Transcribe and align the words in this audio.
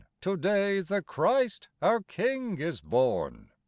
To 0.21 0.35
day 0.35 0.79
the 0.81 1.03
Christ, 1.03 1.69
our 1.79 2.01
King, 2.01 2.57
is 2.57 2.81
born. 2.81 3.51